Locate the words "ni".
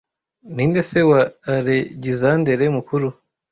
0.55-0.63